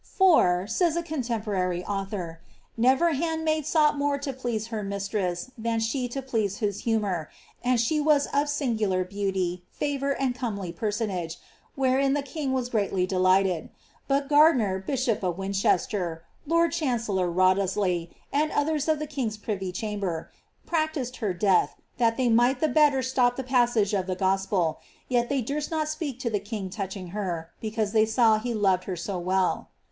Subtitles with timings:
[0.03, 4.81] ^ For," says a contempo rary author, ^^ never handmaid sought more to please her
[4.81, 7.29] mistress than she to please his humour;
[7.63, 11.37] and slie was of singular beauty, favour, and comely personage,
[11.75, 13.69] wherein the king was greatly delighted.
[14.07, 19.71] But Gar diner, bishop of Winchester, lord chancellor Wriothesley, and others of the king^s privy
[19.71, 20.31] chamber,
[20.65, 24.77] practised her death, that they might the better stop the passage of the GospeU
[25.09, 28.85] yet they durst not speak to the king touching her, because they saw he loved
[28.85, 29.67] her so well."'